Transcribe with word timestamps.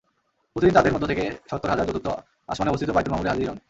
প্রতিদিন 0.55 0.75
তাদের 0.77 0.93
মধ্য 0.93 1.05
থেকে 1.11 1.23
সত্তর 1.49 1.71
হাজার 1.71 1.87
চতুর্থ 1.89 2.07
আসমানে 2.49 2.71
অবস্থিত 2.71 2.89
বায়তুল 2.91 3.11
মামূরে 3.13 3.31
হাজির 3.31 3.47
হন। 3.49 3.57